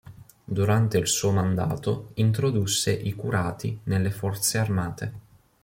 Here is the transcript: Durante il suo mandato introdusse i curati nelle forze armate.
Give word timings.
Durante 0.43 0.97
il 0.97 1.07
suo 1.07 1.31
mandato 1.31 2.09
introdusse 2.15 2.91
i 2.91 3.13
curati 3.13 3.79
nelle 3.83 4.09
forze 4.09 4.57
armate. 4.57 5.13